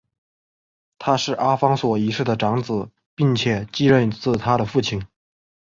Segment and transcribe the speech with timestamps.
[0.97, 5.05] 他是阿方索一世的长子并且继任自他的父亲。